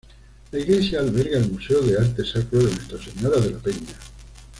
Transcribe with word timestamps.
La 0.51 0.57
iglesia 0.57 0.99
alberga 0.99 1.37
el 1.37 1.51
Museo 1.51 1.79
de 1.83 1.95
Arte 1.95 2.25
Sacro 2.25 2.57
de 2.57 2.71
Nuestra 2.71 2.97
Señora 2.97 3.39
de 3.39 3.51
la 3.51 3.59
Peña. 3.59 3.93